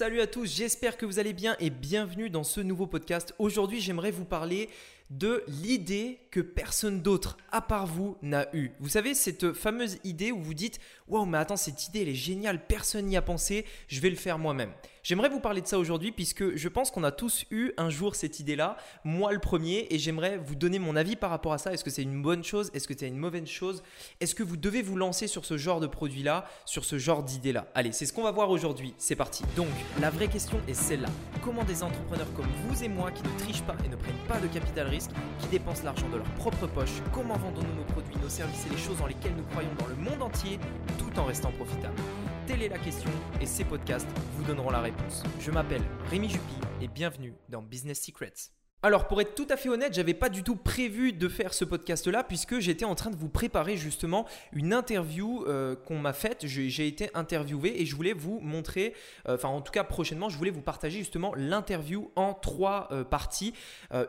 [0.00, 3.34] Salut à tous, j'espère que vous allez bien et bienvenue dans ce nouveau podcast.
[3.38, 4.70] Aujourd'hui, j'aimerais vous parler
[5.10, 8.70] de l'idée que personne d'autre, à part vous, n'a eu.
[8.78, 12.14] Vous savez, cette fameuse idée où vous dites Waouh, mais attends, cette idée, elle est
[12.14, 14.72] géniale, personne n'y a pensé, je vais le faire moi-même.
[15.02, 18.14] J'aimerais vous parler de ça aujourd'hui puisque je pense qu'on a tous eu un jour
[18.14, 21.72] cette idée-là, moi le premier, et j'aimerais vous donner mon avis par rapport à ça.
[21.72, 22.70] Est-ce que c'est une bonne chose?
[22.74, 23.82] Est-ce que c'est une mauvaise chose?
[24.20, 27.66] Est-ce que vous devez vous lancer sur ce genre de produit-là, sur ce genre d'idée-là?
[27.74, 28.94] Allez, c'est ce qu'on va voir aujourd'hui.
[28.98, 29.42] C'est parti.
[29.56, 29.68] Donc,
[30.00, 31.08] la vraie question est celle-là.
[31.42, 34.38] Comment des entrepreneurs comme vous et moi qui ne trichent pas et ne prennent pas
[34.38, 34.99] de capital risque,
[35.40, 38.78] qui dépensent l'argent de leur propre poche, comment vendons-nous nos produits, nos services et les
[38.78, 40.58] choses dans lesquelles nous croyons dans le monde entier
[40.98, 42.00] tout en restant profitables?
[42.46, 45.22] Telle est la question et ces podcasts vous donneront la réponse.
[45.40, 48.50] Je m'appelle Rémi Jupy et bienvenue dans Business Secrets.
[48.82, 51.66] Alors pour être tout à fait honnête, j'avais pas du tout prévu de faire ce
[51.66, 56.46] podcast-là puisque j'étais en train de vous préparer justement une interview euh, qu'on m'a faite.
[56.46, 58.94] J'ai été interviewé et je voulais vous montrer,
[59.28, 63.04] euh, enfin en tout cas prochainement, je voulais vous partager justement l'interview en trois euh,
[63.04, 63.52] parties.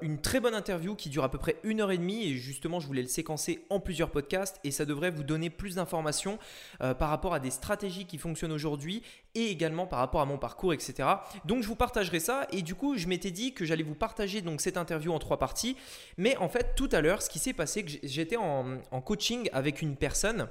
[0.01, 2.79] une très bonne interview qui dure à peu près une heure et demie et justement
[2.79, 6.39] je voulais le séquencer en plusieurs podcasts et ça devrait vous donner plus d'informations
[6.79, 9.03] par rapport à des stratégies qui fonctionnent aujourd'hui
[9.35, 11.07] et également par rapport à mon parcours, etc.
[11.45, 14.41] Donc je vous partagerai ça et du coup je m'étais dit que j'allais vous partager
[14.41, 15.77] donc cette interview en trois parties.
[16.17, 19.49] Mais en fait, tout à l'heure, ce qui s'est passé, que j'étais en, en coaching
[19.53, 20.47] avec une personne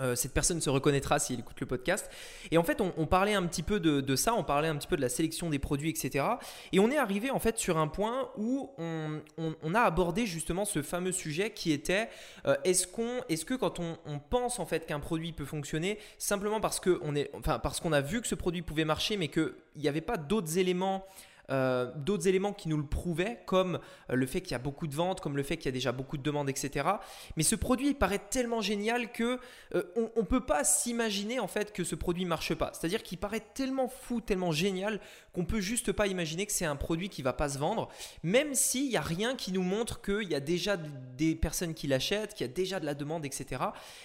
[0.00, 2.10] euh, cette personne se reconnaîtra s'il écoute le podcast.
[2.50, 4.96] Et en fait, on, parlait un petit peu de, ça, on parlait un petit peu
[4.96, 6.24] de la sélection des produits, etc.
[6.72, 10.82] Et on est arrivé en fait sur un point où on, a abordé justement ce
[10.82, 12.08] fameux sujet qui était
[12.46, 12.86] euh, est-ce
[13.28, 16.80] est-ce que quand on, pense en fait qu'un produit peut fonctionner simplement parce
[17.16, 20.00] est, enfin parce qu'on a vu que ce produit pouvait marcher, mais qu'il n'y avait
[20.00, 21.04] pas d'autres éléments
[21.50, 23.78] euh, d'autres éléments qui nous le prouvaient, comme
[24.10, 25.72] euh, le fait qu'il y a beaucoup de ventes, comme le fait qu'il y a
[25.72, 26.88] déjà beaucoup de demandes, etc.
[27.36, 29.38] Mais ce produit il paraît tellement génial que
[29.74, 29.82] euh,
[30.16, 32.72] on peut pas s'imaginer en fait que ce produit marche pas.
[32.72, 35.00] C'est-à-dire qu'il paraît tellement fou, tellement génial
[35.32, 37.88] qu'on peut juste pas imaginer que c'est un produit qui va pas se vendre,
[38.22, 41.86] même s'il n'y a rien qui nous montre qu'il y a déjà des personnes qui
[41.86, 43.62] l'achètent, qu'il y a déjà de la demande, etc.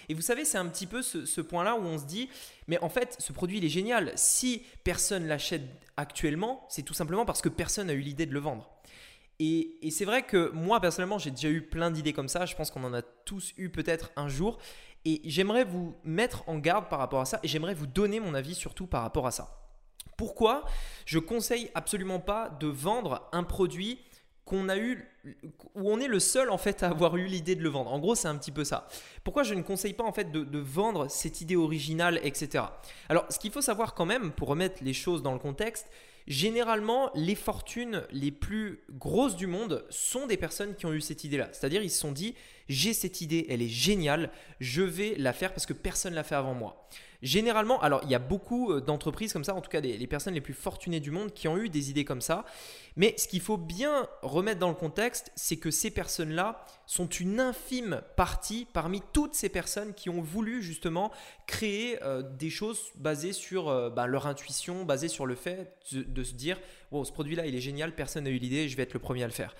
[0.09, 2.29] Et vous savez, c'est un petit peu ce, ce point-là où on se dit,
[2.69, 4.13] mais en fait, ce produit il est génial.
[4.15, 5.63] Si personne l'achète
[5.97, 8.69] actuellement, c'est tout simplement parce que personne n'a eu l'idée de le vendre.
[9.39, 12.45] Et, c'est vrai que moi, personnellement, j'ai déjà eu plein d'idées comme ça.
[12.45, 14.59] Je pense qu'on en a tous eu peut-être un jour.
[15.03, 17.39] Et j'aimerais vous mettre en garde par rapport à ça.
[17.41, 19.65] Et j'aimerais vous donner mon avis surtout par rapport à ça.
[20.15, 20.65] Pourquoi
[21.05, 23.99] je conseille absolument pas de vendre un produit
[24.49, 24.67] qu'on
[25.75, 27.93] où on est le seul en fait à avoir eu l'idée de le vendre.
[27.93, 28.87] En gros, c'est un petit peu ça.
[29.23, 32.63] Pourquoi je ne conseille pas en fait de, de vendre cette idée originale, etc.
[33.09, 35.87] Alors, ce qu'il faut savoir quand même, pour remettre les choses dans le contexte,
[36.27, 41.23] généralement, les fortunes les plus grosses du monde sont des personnes qui ont eu cette
[41.23, 41.49] idée-là.
[41.51, 42.35] C'est-à-dire, ils se sont dit,
[42.69, 46.23] j'ai cette idée, elle est géniale, je vais la faire parce que personne ne l'a
[46.23, 46.87] fait avant moi.
[47.21, 50.35] Généralement, alors il y a beaucoup euh, d'entreprises comme ça, en tout cas les, personnes
[50.35, 52.45] les plus fortunées du monde qui ont eu des idées comme ça.
[52.95, 57.41] Mais ce qu'il faut bien remettre dans le contexte, c'est que ces personnes-là sont une
[57.41, 61.11] infime partie parmi toutes ces personnes qui ont voulu justement
[61.45, 66.23] créer euh, des choses basées sur euh, bah, leur intuition, basées sur le fait de,
[66.23, 66.57] se dire,
[66.91, 69.23] wow, ce produit-là, il est génial, personne n'a eu l'idée, je vais être le premier
[69.23, 69.55] à le faire.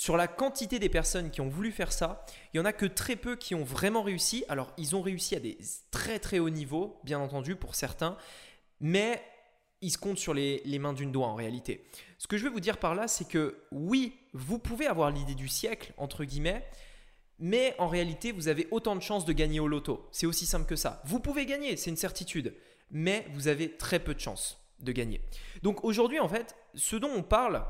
[0.00, 2.24] Sur la quantité des personnes qui ont voulu faire ça,
[2.54, 4.46] il y en a que très peu qui ont vraiment réussi.
[4.48, 5.58] Alors, ils ont réussi à des
[5.90, 8.16] très très hauts niveaux, bien entendu, pour certains,
[8.80, 9.22] mais
[9.82, 11.84] ils se comptent sur les, mains d'une doigt en réalité.
[12.16, 15.34] Ce que je veux vous dire par là, c'est que oui, vous pouvez avoir l'idée
[15.34, 16.64] du siècle, entre guillemets,
[17.38, 20.08] mais en réalité, vous avez autant de chances de gagner au loto.
[20.12, 21.02] C'est aussi simple que ça.
[21.04, 22.54] Vous pouvez gagner, c'est une certitude,
[22.90, 25.20] mais vous avez très peu de chances de gagner.
[25.62, 27.62] Donc aujourd'hui, en fait, ce dont on parle,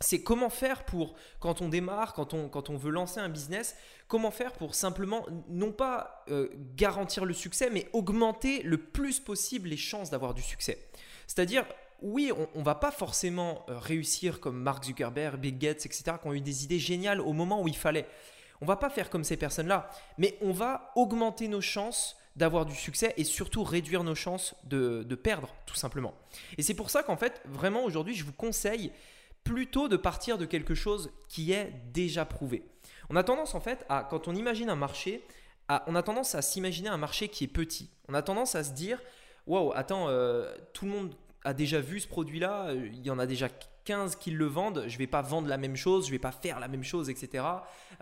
[0.00, 3.76] c'est comment faire pour, quand on démarre, quand on, quand on veut lancer un business,
[4.08, 9.68] comment faire pour simplement, non pas euh, garantir le succès, mais augmenter le plus possible
[9.68, 10.88] les chances d'avoir du succès.
[11.26, 11.64] C'est-à-dire,
[12.02, 16.28] oui, on ne va pas forcément euh, réussir comme Mark Zuckerberg, Bill Gates, etc., qui
[16.28, 18.06] ont eu des idées géniales au moment où il fallait.
[18.60, 22.74] On va pas faire comme ces personnes-là, mais on va augmenter nos chances d'avoir du
[22.74, 26.14] succès et surtout réduire nos chances de, de perdre, tout simplement.
[26.58, 28.90] Et c'est pour ça qu'en fait, vraiment aujourd'hui, je vous conseille
[29.44, 32.64] plutôt de partir de quelque chose qui est déjà prouvé.
[33.10, 35.24] On a tendance en fait à, quand on imagine un marché,
[35.86, 37.90] on a tendance à s'imaginer un marché qui est petit.
[38.08, 39.00] On a tendance à se dire,
[39.46, 41.14] waouh, attends, euh, tout le monde
[41.44, 43.48] a déjà vu ce produit-là, euh, il y en a déjà
[43.84, 46.32] 15 qui le vendent, je ne vais pas vendre la même chose, je vais pas
[46.32, 47.44] faire la même chose, etc.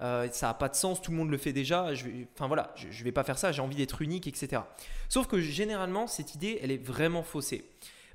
[0.01, 2.73] Euh, ça n'a pas de sens, tout le monde le fait déjà, je enfin voilà,
[2.77, 4.63] je ne vais pas faire ça, j'ai envie d'être unique, etc.
[5.09, 7.69] Sauf que généralement, cette idée, elle est vraiment faussée.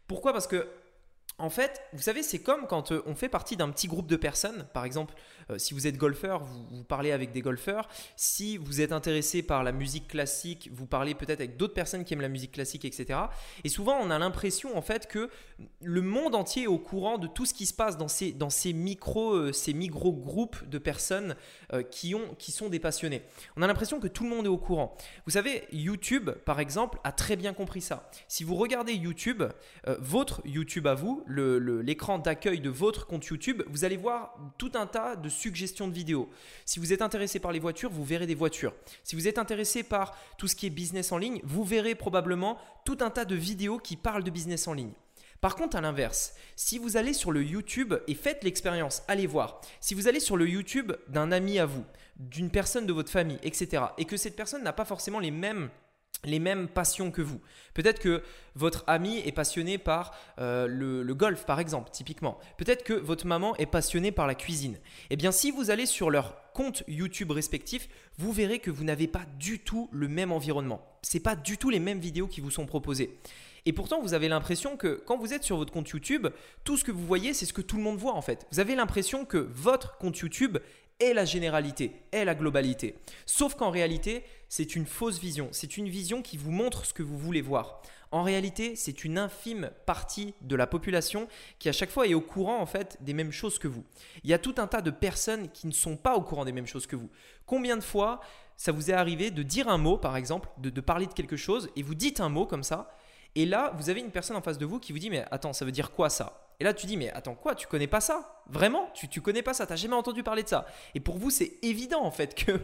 [0.08, 0.32] Pourquoi?
[0.32, 0.68] Parce que
[1.40, 4.16] en fait, vous savez, c'est comme quand euh, on fait partie d'un petit groupe de
[4.16, 4.68] personnes.
[4.74, 5.14] Par exemple,
[5.50, 7.88] euh, si vous êtes golfeur, vous, parlez avec des golfeurs.
[8.16, 12.14] Si vous êtes intéressé par la musique classique, vous parlez peut-être avec d'autres personnes qui
[12.14, 13.20] aiment la musique classique, etc.
[13.64, 15.30] Et souvent, on a l'impression en fait que
[15.82, 18.50] le monde entier est au courant de tout ce qui se passe dans ces, dans
[18.50, 21.36] ces micro, euh, ces micro groupes de personnes
[21.92, 23.24] qui, ont, qui sont des passionnés.
[23.56, 24.96] On a l'impression que tout le monde est au courant.
[25.26, 28.10] Vous savez, YouTube, par exemple, a très bien compris ça.
[28.28, 29.44] Si vous regardez YouTube,
[30.00, 34.88] votre YouTube à vous, l'écran d'accueil de votre compte YouTube, vous allez voir tout un
[34.88, 36.30] tas de suggestions de vidéos.
[36.66, 38.74] Si vous êtes intéressé par les voitures, vous verrez des voitures.
[39.04, 42.58] Si vous êtes intéressé par tout ce qui est business en ligne, vous verrez probablement
[42.86, 44.94] tout un tas de vidéos qui parlent de business en ligne.
[45.40, 49.62] Par contre, à l'inverse, si vous allez sur le YouTube et faites l'expérience, allez voir.
[49.80, 51.86] Si vous allez sur le YouTube d'un ami à vous,
[52.16, 55.70] d'une personne de votre famille, etc., et que cette personne n'a pas forcément les mêmes
[56.24, 57.40] les mêmes passions que vous.
[57.74, 58.24] Peut-être que
[58.56, 62.40] votre ami est passionné par euh, le, golf, par exemple, typiquement.
[62.58, 64.78] Peut-être que votre maman est passionnée par la cuisine.
[65.10, 67.88] Eh bien, si vous allez sur leur compte YouTube respectif,
[68.18, 70.82] vous verrez que vous n'avez pas du tout le même environnement.
[71.04, 73.20] Ce n'est pas du tout les mêmes vidéos qui vous sont proposées.
[73.68, 76.28] Et pourtant, vous avez l'impression que quand vous êtes sur votre compte YouTube,
[76.64, 78.48] tout ce que vous voyez, c'est ce que tout le monde voit en fait.
[78.52, 80.58] Vous avez l'impression que votre compte YouTube
[81.00, 82.96] est la généralité, est la globalité.
[83.26, 85.50] Sauf qu'en réalité, c'est une fausse vision.
[85.52, 87.82] C'est une vision qui vous montre ce que vous voulez voir.
[88.12, 91.28] En réalité, c'est une infime partie de la population
[91.60, 92.66] qui à chaque fois est au courant
[93.02, 93.84] des mêmes choses que vous.
[94.24, 96.54] Il y a tout un tas de personnes qui ne sont pas au courant des
[96.54, 97.10] mêmes choses que vous.
[97.46, 98.22] Combien de fois
[98.56, 101.38] ça vous est arrivé de dire un mot, par exemple, de, de parler de quelque
[101.38, 102.98] chose, et vous dites un mot comme ça,
[103.36, 105.54] et là, vous avez une personne en face de vous qui vous dit, mais attends,
[105.54, 106.47] ça veut dire quoi ça?
[106.60, 108.42] Et là, tu dis, mais attends, quoi Tu connais pas ça?
[108.50, 108.90] Vraiment?
[108.96, 109.68] Tu, tu connais pas ça?
[109.68, 110.66] Tu n'as jamais entendu parler de ça?
[110.96, 112.60] Et pour vous, c'est évident en fait que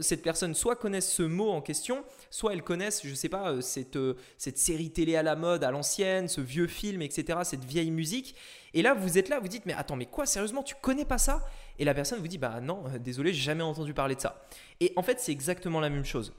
[0.00, 3.60] cette personne soit connaisse ce mot en question, soit elle connaisse, je sais pas, euh,
[3.60, 7.64] cette, euh, cette série télé à la mode, à l'ancienne, ce vieux film, etc., cette
[7.64, 8.34] vieille musique.
[8.74, 11.18] Et là, vous êtes là, vous dites, mais attends, mais quoi Sérieusement, tu connais pas
[11.18, 11.46] ça?
[11.78, 14.48] Et la personne vous dit, bah non, euh, désolé, j'ai jamais entendu parler de ça.
[14.80, 16.32] Et en fait, c'est exactement la même chose.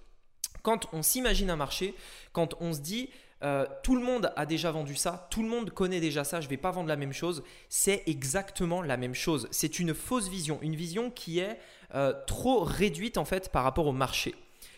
[0.63, 1.95] Quand on s'imagine un marché,
[2.33, 3.09] quand on se dit,
[3.41, 6.47] euh, tout le monde a déjà vendu ça, tout le monde connaît déjà ça, je
[6.47, 7.43] ne vais pas vendre la même chose.
[7.69, 9.47] C'est exactement la même chose.
[9.51, 11.57] C'est une fausse vision, une vision qui est
[11.95, 14.35] euh, trop réduite en fait par rapport au marché.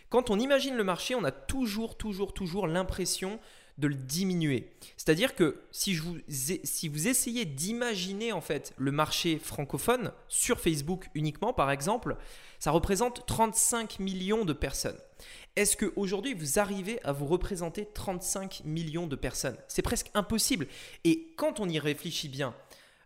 [0.09, 3.39] Quand on imagine le marché, on a toujours, toujours, toujours l'impression
[3.77, 4.69] de le diminuer.
[4.97, 5.97] C'est-à-dire que si,
[6.27, 12.17] si vous essayez d'imaginer en fait le marché francophone sur Facebook uniquement par exemple,
[12.59, 14.97] ça représente 35 millions de personnes.
[15.57, 19.57] Est-ce qu'aujourd'hui, vous arrivez à vous représenter 35 millions de personnes?
[19.67, 20.67] C'est presque impossible.
[21.03, 22.55] Et quand on y réfléchit bien,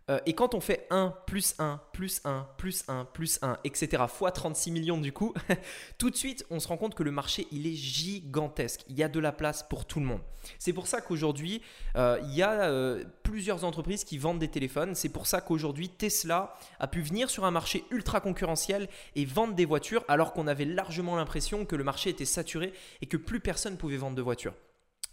[0.08, 4.04] euh, et quand on fait 1 plus 1 plus 1 plus 1 plus 1, etc.,
[4.08, 5.34] fois 36 millions du coup,
[5.98, 8.82] tout de suite on se rend compte que le marché il est gigantesque.
[8.88, 10.20] Il y a de la place pour tout le monde.
[10.60, 11.60] C'est pour ça qu'aujourd'hui
[11.96, 14.94] euh, il y a euh, plusieurs entreprises qui vendent des téléphones.
[14.94, 19.54] C'est pour ça qu'aujourd'hui Tesla a pu venir sur un marché ultra concurrentiel et vendre
[19.54, 22.72] des voitures alors qu'on avait largement l'impression que le marché était saturé
[23.02, 24.54] et que plus personne pouvait vendre de voitures.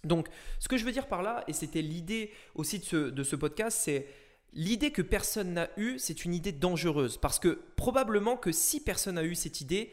[0.04, 0.28] Donc
[0.60, 4.06] ce que je veux dire par là, et c'était l'idée aussi de ce podcast, c'est
[4.56, 9.16] L'idée que personne n'a eue, c'est une idée dangereuse parce que probablement que si personne
[9.16, 9.92] n'a eu cette idée,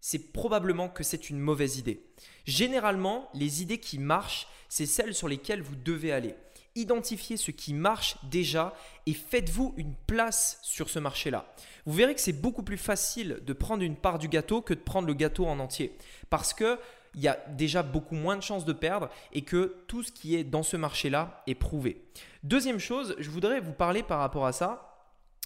[0.00, 2.04] c'est probablement que c'est une mauvaise idée.
[2.44, 6.34] Généralement, les idées qui marchent, c'est celles sur lesquelles vous devez aller.
[6.74, 8.74] Identifiez ce qui marche déjà
[9.06, 11.54] et faites-vous une place sur ce marché-là.
[11.86, 14.80] Vous verrez que c'est beaucoup plus facile de prendre une part du gâteau que de
[14.80, 15.96] prendre le gâteau en entier
[16.30, 16.78] parce que
[17.14, 20.34] il y a déjà beaucoup moins de chances de perdre et que tout ce qui
[20.34, 22.04] est dans ce marché-là est prouvé.
[22.42, 24.98] Deuxième chose, je voudrais vous parler par rapport à ça,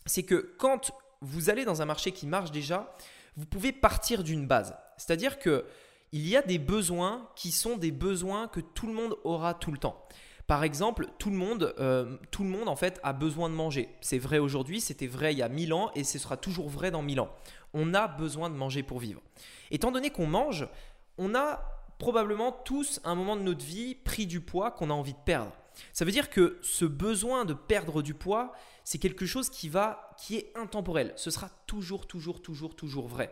[0.07, 2.95] c'est que quand vous allez dans un marché qui marche déjà,
[3.37, 4.77] vous pouvez partir d'une base.
[4.97, 5.67] C'est-à-dire que
[6.13, 9.73] il y a des besoins qui sont des besoins que tout le monde aura tout
[9.73, 10.07] le temps.
[10.47, 13.89] Par exemple, tout le monde, euh, tout le monde en fait a besoin de manger.
[14.01, 16.93] C'est vrai aujourd'hui, c'était vrai il y a 1000 ans et ce sera toujours vrai
[16.93, 17.31] dans 1000 ans.
[17.75, 19.21] On a besoin de manger pour vivre.
[19.73, 20.69] Étant donné qu'on mange,
[21.19, 21.63] on a
[21.99, 25.19] probablement tous à un moment de notre vie pris du poids qu'on a envie de
[25.25, 25.53] perdre.
[25.93, 28.53] Ça veut dire que ce besoin de perdre du poids,
[28.85, 31.13] c'est quelque chose qui va qui est intemporel.
[31.17, 33.31] Ce sera toujours toujours toujours toujours vrai.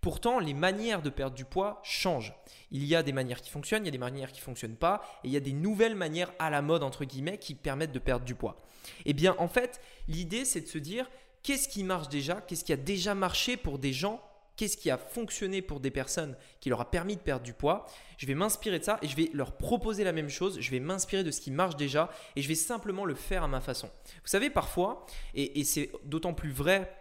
[0.00, 2.32] Pourtant, les manières de perdre du poids changent.
[2.70, 4.76] Il y a des manières qui fonctionnent, il y a des manières qui ne fonctionnent
[4.76, 7.92] pas, et il y a des nouvelles manières à la mode, entre guillemets, qui permettent
[7.92, 8.62] de perdre du poids.
[9.04, 11.10] Eh bien, en fait, l'idée, c'est de se dire,
[11.42, 14.22] qu'est-ce qui marche déjà Qu'est-ce qui a déjà marché pour des gens
[14.60, 17.86] qu'est-ce qui a fonctionné pour des personnes qui leur a permis de perdre du poids.
[18.18, 20.60] Je vais m'inspirer de ça et je vais leur proposer la même chose.
[20.60, 23.48] Je vais m'inspirer de ce qui marche déjà et je vais simplement le faire à
[23.48, 23.88] ma façon.
[24.22, 26.94] Vous savez, parfois, et, c'est d'autant plus vrai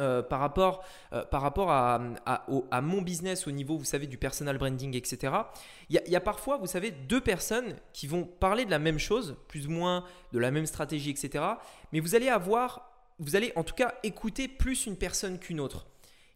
[0.00, 0.82] euh, par rapport,
[1.12, 5.30] euh, par rapport à, à, mon business au niveau, vous savez, du personal branding, etc.,
[5.90, 9.36] il y, a parfois, vous savez, deux personnes qui vont parler de la même chose,
[9.46, 11.44] plus ou moins de la même stratégie, etc.,
[11.92, 15.86] mais vous allez avoir, vous allez en tout cas écouter plus une personne qu'une autre.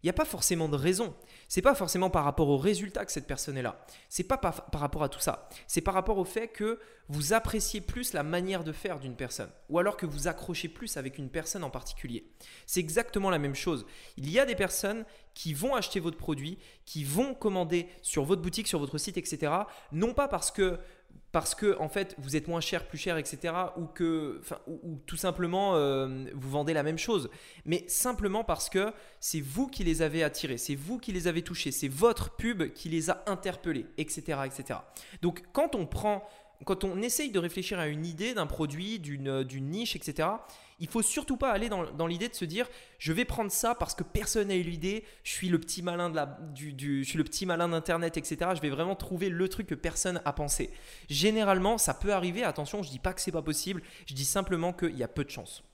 [0.02, 1.14] Il n'y a pas forcément de raison.
[1.48, 3.84] C'est pas forcément par rapport au résultat que cette personne est là.
[4.08, 5.48] C'est pas par, par, rapport à tout ça.
[5.66, 6.78] C'est par rapport au fait que
[7.08, 10.96] vous appréciez plus la manière de faire d'une personne, ou alors que vous accrochez plus
[10.98, 12.30] avec une personne en particulier.
[12.66, 13.86] C'est exactement la même chose.
[14.16, 18.42] Il y a des personnes qui vont acheter votre produit, qui vont commander sur votre
[18.42, 19.52] boutique, sur votre site, etc.
[19.90, 20.78] Non pas parce que
[21.32, 23.54] parce que en fait vous êtes moins cher, plus cher, etc.
[23.76, 27.30] Ou que, ou, tout simplement euh, vous vendez la même chose,
[27.64, 31.42] mais simplement parce que c'est vous qui les avez attirés, c'est vous qui les avez
[31.42, 34.80] touchés, c'est votre pub qui les a interpellés, etc., etc.
[35.22, 36.26] Donc quand on prend
[36.64, 40.28] quand on essaye de réfléchir à une idée d'un produit, d'une niche, etc.,
[40.80, 43.94] il faut surtout pas aller dans, l'idée de se dire je vais prendre ça parce
[43.94, 47.18] que personne n'a eu l'idée, je suis le petit malin de la, du, je suis
[47.18, 48.52] le petit malin d'internet, etc.
[48.54, 50.70] Je vais vraiment trouver le truc que personne a pensé.
[51.08, 52.44] Généralement, ça peut arriver.
[52.44, 53.82] Attention, je dis pas que c'est pas possible.
[54.06, 55.64] Je dis simplement qu'il y a peu de chances.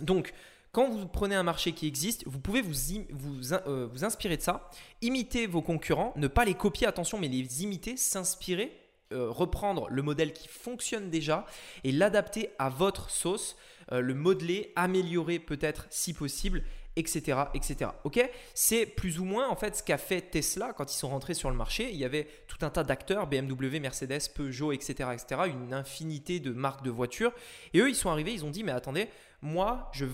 [0.00, 0.34] Donc
[0.70, 2.72] quand vous prenez un marché qui existe, vous pouvez vous,
[3.10, 4.70] vous, euh, vous, inspirer de ça,
[5.02, 8.81] imiter vos concurrents, ne pas les copier, attention, mais les imiter, s'inspirer
[9.12, 11.46] euh, reprendre le modèle qui fonctionne déjà
[11.84, 13.56] et l'adapter à votre sauce,
[13.92, 16.62] euh, le modeler, améliorer peut-être si possible,
[16.96, 17.44] etc.
[17.54, 17.90] etc.
[18.04, 18.28] Ok?
[18.54, 21.50] C'est plus ou moins en fait ce qu'a fait Tesla quand ils sont rentrés sur
[21.50, 21.90] le marché.
[21.92, 25.42] Il y avait tout un tas d'acteurs, BMW, Mercedes, Peugeot, etc., etc.
[25.46, 27.32] Une infinité de marques de voitures.
[27.72, 29.08] Et eux, ils sont arrivés, ils ont dit, mais attendez,
[29.40, 30.04] moi, je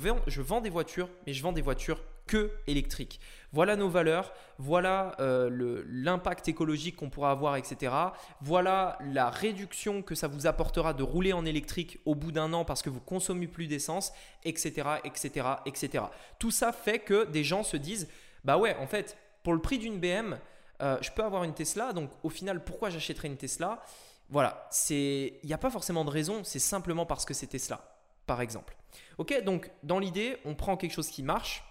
[0.40, 3.18] vends des voitures, mais je vends des voitures que électrique.
[3.52, 7.92] Voilà nos valeurs, voilà euh, l'impact écologique qu'on pourra avoir, etc.
[8.42, 12.64] Voilà la réduction que ça vous apportera de rouler en électrique au bout d'un an
[12.64, 14.12] parce que vous consommez plus d'essence,
[14.44, 16.04] etc., etc., etc.
[16.38, 18.08] Tout ça fait que des gens se disent,
[18.44, 20.38] bah ouais, en fait, pour le prix d'une BM,
[20.82, 23.82] euh, je peux avoir une Tesla, donc au final, pourquoi j'achèterais une Tesla?
[24.28, 27.80] Voilà, il n'y a pas forcément de raison, c'est simplement parce que c'est Tesla,
[28.26, 28.76] par exemple.
[29.16, 31.64] Ok, donc dans l'idée, on prend quelque chose qui marche,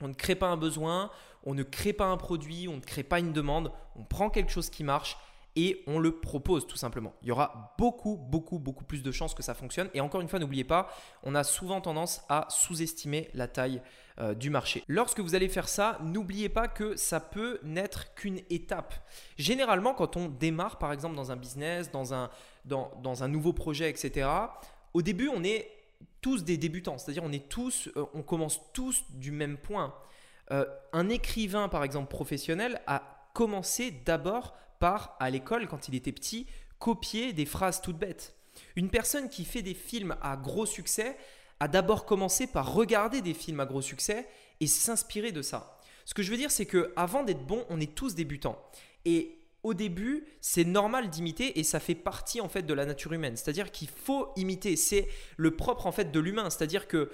[0.00, 1.10] on ne crée pas un besoin,
[1.44, 4.50] on ne crée pas un produit, on ne crée pas une demande, on prend quelque
[4.50, 5.16] chose qui marche
[5.56, 7.12] et on le propose tout simplement.
[7.22, 9.90] Il y aura beaucoup, beaucoup, beaucoup plus de chances que ça fonctionne.
[9.94, 10.88] Et encore une fois, n'oubliez pas,
[11.24, 13.82] on a souvent tendance à sous-estimer la taille
[14.20, 14.84] euh, du marché.
[14.86, 18.94] Lorsque vous allez faire ça, n'oubliez pas que ça peut n'être qu'une étape.
[19.38, 22.30] Généralement, quand on démarre, par exemple, dans un business, dans un,
[22.64, 24.28] dans, dans un nouveau projet, etc.,
[24.94, 25.68] au début, on est
[26.20, 29.94] tous des débutants, c'est-à-dire on est tous, euh, on commence tous du même point.
[30.50, 36.12] Euh, un écrivain, par exemple, professionnel, a commencé d'abord par, à l'école, quand il était
[36.12, 36.46] petit,
[36.78, 38.34] copier des phrases toutes bêtes.
[38.76, 41.16] Une personne qui fait des films à gros succès
[41.60, 44.26] a d'abord commencé par regarder des films à gros succès
[44.60, 45.78] et s'inspirer de ça.
[46.04, 48.58] Ce que je veux dire, c'est que avant d'être bon, on est tous débutants.
[49.04, 53.12] Et au début, c'est normal d'imiter et ça fait partie en fait de la nature
[53.12, 53.36] humaine.
[53.36, 54.76] C'est-à-dire qu'il faut imiter.
[54.76, 56.48] C'est le propre en fait de l'humain.
[56.50, 57.10] C'est-à-dire que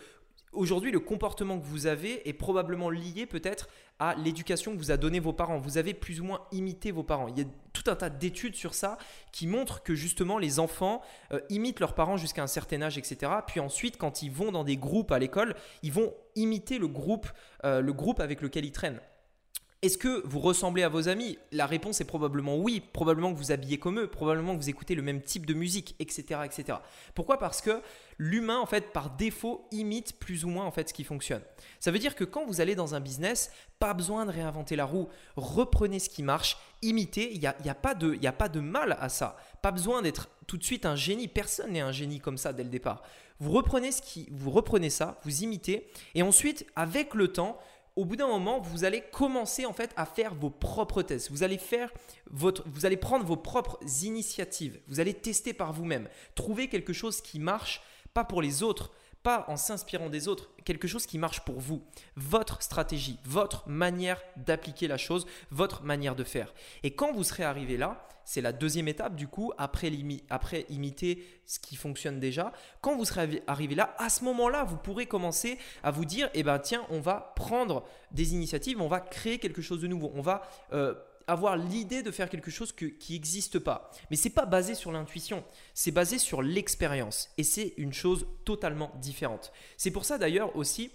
[0.53, 4.97] aujourd'hui, le comportement que vous avez est probablement lié peut-être à l'éducation que vous a
[4.97, 5.59] donné vos parents.
[5.59, 7.29] Vous avez plus ou moins imité vos parents.
[7.29, 8.99] Il y a tout un tas d'études sur ça
[9.33, 13.33] qui montrent que justement les enfants euh, imitent leurs parents jusqu'à un certain âge, etc.
[13.47, 17.29] Puis ensuite, quand ils vont dans des groupes à l'école, ils vont imiter le groupe,
[17.65, 19.01] euh, le groupe avec lequel ils traînent.
[19.87, 21.39] Est-ce que vous ressemblez à vos amis?
[21.53, 22.83] La réponse est probablement oui.
[22.93, 25.95] Probablement que vous habillez comme eux, probablement que vous écoutez le même type de musique,
[26.01, 26.79] etc., etc.
[27.15, 27.39] Pourquoi?
[27.39, 27.81] Parce que
[28.19, 31.41] l'humain, en fait, par défaut, imite plus ou moins en fait ce qui fonctionne.
[31.79, 34.87] Ça veut dire que quand vous allez dans un business, pas besoin de réinventer la
[34.87, 35.09] roue.
[35.37, 37.33] Reprenez ce qui marche, imitez.
[37.33, 39.37] Il n'y a, pas de mal à ça.
[39.63, 41.29] Pas besoin d'être tout de suite un génie.
[41.29, 43.05] Personne n'est un génie comme ça dès le départ.
[43.39, 47.59] Vous reprenez ce qui, vous reprenez ça, vous imitez, et ensuite, avec le temps,
[47.97, 51.31] au bout d'un moment, vous allez commencer en fait à faire vos propres tests.
[51.31, 51.91] Vous allez faire
[52.31, 54.79] votre, vous allez prendre vos propres initiatives.
[54.87, 56.09] Vous allez tester par vous-même.
[56.35, 58.93] Trouver quelque chose qui marche, pas pour les autres,
[59.27, 61.83] pas en s'inspirant des autres, quelque chose qui marche pour vous,
[62.15, 66.55] votre stratégie, votre manière d'appliquer la chose, votre manière de faire.
[66.85, 69.91] Et quand vous serez arrivé là, c'est la deuxième étape du coup, après,
[70.31, 72.53] après imiter ce qui fonctionne déjà.
[72.81, 76.45] Quand vous serez arrivé là, à ce moment-là, vous pourrez commencer à vous dire, eh
[76.45, 80.23] ben tiens, on va prendre des initiatives, on va créer quelque chose de nouveau, on
[80.23, 80.43] va...
[80.73, 80.95] Euh,
[81.27, 83.91] avoir l'idée de faire quelque chose qui n'existe pas.
[84.11, 87.31] Mais ce n'est pas basé sur l'intuition, c'est basé sur l'expérience.
[87.39, 89.53] Et c'est une chose totalement différente.
[89.77, 90.91] C'est pour ça d'ailleurs aussi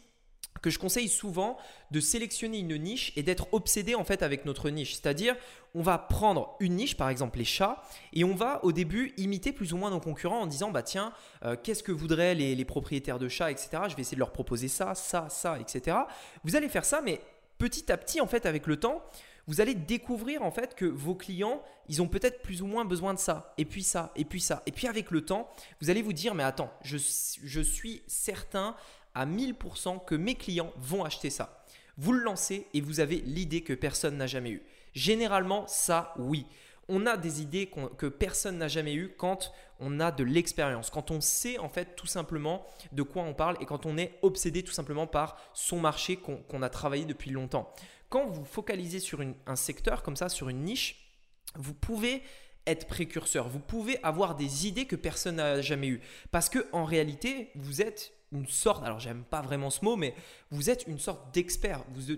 [0.61, 1.57] que je conseille souvent
[1.89, 4.93] de sélectionner une niche et d'être obsédé en fait avec notre niche.
[4.93, 5.35] C'est-à-dire,
[5.73, 7.81] on va prendre une niche, par exemple les chats,
[8.13, 11.13] et on va au début imiter plus ou moins nos concurrents en disant bah tiens,
[11.43, 13.69] euh, qu'est-ce que voudraient les, les, propriétaires de chats, etc.
[13.89, 15.97] Je vais essayer de leur proposer ça, ça, ça, etc.
[16.43, 17.21] Vous allez faire ça, mais
[17.57, 19.03] petit à petit en fait avec le temps,
[19.51, 23.13] vous allez découvrir en fait que vos clients, ils ont peut-être plus ou moins besoin
[23.13, 24.63] de ça, et puis ça, et puis ça.
[24.65, 25.49] Et puis avec le temps,
[25.81, 28.77] vous allez vous dire, mais attends, je, suis certain
[29.13, 31.65] à 1000% que mes clients vont acheter ça.
[31.97, 34.63] Vous le lancez et vous avez l'idée que personne n'a jamais eue.
[34.93, 36.45] Généralement, ça, oui.
[36.87, 41.11] On a des idées que personne n'a jamais eues quand on a de l'expérience, quand
[41.11, 44.63] on sait en fait tout simplement de quoi on parle et quand on est obsédé
[44.63, 47.73] tout simplement par son marché qu'on a travaillé depuis longtemps.
[48.11, 51.07] Quand vous focalisez sur un secteur comme ça, sur une niche,
[51.55, 52.21] vous pouvez
[52.67, 56.01] être précurseur, vous pouvez avoir des idées que personne n'a jamais eues.
[56.29, 60.13] Parce que en réalité, vous êtes une sorte, alors j'aime pas vraiment ce mot, mais
[60.51, 61.85] vous êtes une sorte d'expert.
[61.93, 62.13] Vous,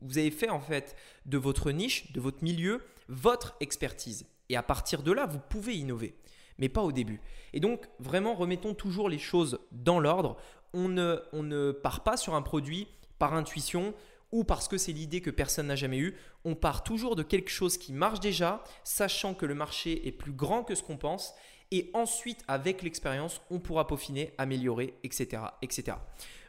[0.00, 0.94] vous, avez fait en fait
[1.26, 4.26] de votre niche, de votre milieu, votre expertise.
[4.48, 6.14] Et à partir de là, vous pouvez innover,
[6.58, 7.20] mais pas au début.
[7.52, 10.36] Et donc, vraiment, remettons toujours les choses dans l'ordre.
[10.72, 12.86] On ne, on ne part pas sur un produit
[13.18, 13.92] par intuition
[14.32, 16.16] ou parce que c'est l'idée que personne n'a jamais eue.
[16.44, 20.32] On part toujours de quelque chose qui marche déjà, sachant que le marché est plus
[20.32, 21.34] grand que ce qu'on pense
[21.72, 25.42] et ensuite, avec l'expérience, on pourra peaufiner, améliorer, etc.
[25.62, 25.98] etc.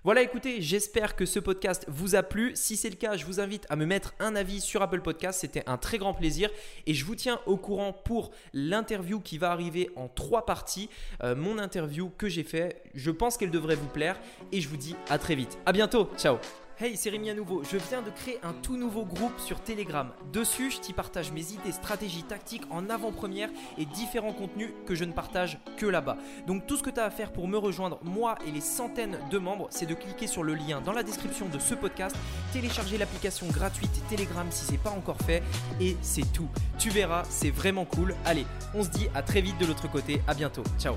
[0.04, 2.54] Voilà, écoutez, j'espère que ce podcast vous a plu.
[2.56, 5.42] Si c'est le cas, je vous invite à me mettre un avis sur Apple Podcast.
[5.42, 6.50] C'était un très grand plaisir.
[6.88, 10.90] Et je vous tiens au courant pour l'interview qui va arriver en trois parties.
[11.22, 14.20] Euh, mon interview que j'ai fait, je pense qu'elle devrait vous plaire.
[14.52, 15.60] Et je vous dis à très vite.
[15.68, 16.10] À bientôt.
[16.18, 16.40] Ciao.
[16.84, 17.62] Hey, c'est Rémi à nouveau.
[17.64, 20.10] Je viens de créer un tout nouveau groupe sur Telegram.
[20.34, 25.04] Dessus, je t'y partage mes idées, stratégies, tactiques en avant-première et différents contenus que je
[25.04, 26.18] ne partage que là-bas.
[26.48, 29.20] Donc tout ce que tu as à faire pour me rejoindre, moi et les centaines
[29.30, 32.16] de membres, c'est de cliquer sur le lien dans la description de ce podcast,
[32.52, 35.44] télécharger l'application gratuite Telegram si c'est pas encore fait
[35.80, 36.50] et c'est tout.
[36.80, 38.16] Tu verras, c'est vraiment cool.
[38.26, 40.24] Allez, on se dit à très vite de l'autre côté.
[40.28, 40.64] À bientôt.
[40.80, 40.96] Ciao.